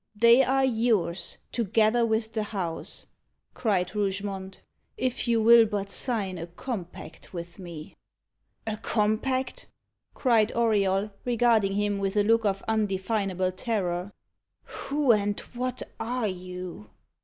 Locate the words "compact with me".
6.47-7.95